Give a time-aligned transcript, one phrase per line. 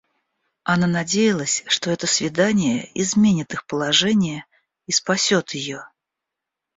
[0.63, 4.47] Она надеялась, что это свидание изменит их положение
[4.87, 5.85] и спасет ее.